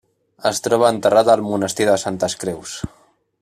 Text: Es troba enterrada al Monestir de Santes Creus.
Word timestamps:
Es 0.51 0.61
troba 0.67 0.89
enterrada 0.93 1.31
al 1.35 1.45
Monestir 1.49 1.87
de 1.91 1.99
Santes 2.05 2.37
Creus. 2.45 2.75